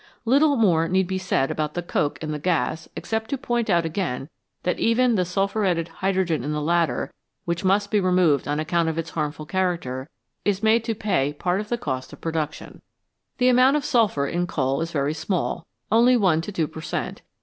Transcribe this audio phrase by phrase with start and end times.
[0.25, 3.85] Little more need be said about the coke and the gas except to point out
[3.85, 4.29] again
[4.63, 7.13] that even the sulphuretted hydrogen in the latter,
[7.45, 10.09] which must be removed on account of its harmful character,
[10.43, 12.81] is made to pay part of the cost of production.
[13.37, 16.51] The 280 VALUABLE SUBSTANCES amount of sulphur in coal is very small, only 1 to
[16.51, 17.21] 2 per cent.